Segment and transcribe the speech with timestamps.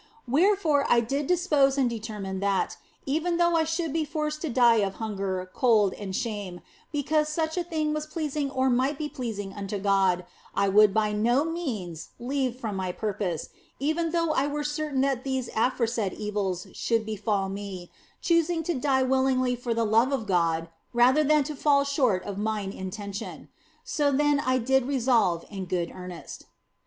[0.27, 4.77] Wherefore I did dispose and determine that, even though I should be forced to die
[4.77, 9.53] of hunger, cold, and shame, because such a thing was pleasing or might be pleasing
[9.53, 10.25] unto God
[10.55, 15.23] I would by no means leave from my purpose, even though I were certain that
[15.23, 17.91] these aforesaid evils should befall me,
[18.23, 22.39] choosing to die willingly for the love of God rather than to fall short of
[22.39, 23.49] mine intention.
[23.83, 26.45] So then I did resolve in good earnest.